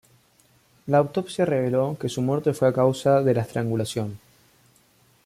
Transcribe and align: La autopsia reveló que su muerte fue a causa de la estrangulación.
La 0.87 0.97
autopsia 0.97 1.45
reveló 1.45 1.95
que 1.95 2.09
su 2.09 2.23
muerte 2.23 2.55
fue 2.55 2.67
a 2.69 2.73
causa 2.73 3.21
de 3.21 3.35
la 3.35 3.43
estrangulación. 3.43 4.17